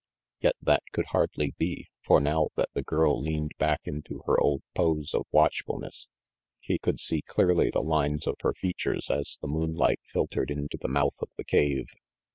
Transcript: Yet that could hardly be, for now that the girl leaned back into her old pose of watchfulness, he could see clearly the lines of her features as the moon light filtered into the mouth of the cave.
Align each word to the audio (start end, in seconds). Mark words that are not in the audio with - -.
Yet 0.39 0.55
that 0.63 0.81
could 0.93 1.05
hardly 1.11 1.53
be, 1.59 1.85
for 2.03 2.19
now 2.19 2.49
that 2.55 2.69
the 2.73 2.81
girl 2.81 3.21
leaned 3.21 3.51
back 3.59 3.81
into 3.83 4.23
her 4.25 4.35
old 4.39 4.63
pose 4.73 5.13
of 5.13 5.27
watchfulness, 5.31 6.07
he 6.59 6.79
could 6.79 6.99
see 6.99 7.21
clearly 7.21 7.69
the 7.69 7.83
lines 7.83 8.25
of 8.25 8.33
her 8.41 8.53
features 8.53 9.11
as 9.11 9.37
the 9.43 9.47
moon 9.47 9.75
light 9.75 9.99
filtered 10.07 10.49
into 10.49 10.77
the 10.81 10.87
mouth 10.87 11.21
of 11.21 11.29
the 11.37 11.43
cave. 11.45 11.85